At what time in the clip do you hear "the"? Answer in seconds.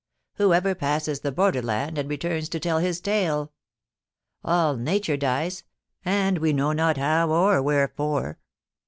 1.19-1.31